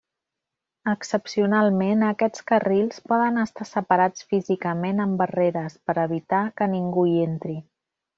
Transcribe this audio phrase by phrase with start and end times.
[0.91, 7.55] Excepcionalment, aquests carrils poden estar separats físicament amb barreres per evitar que ningú hi entri.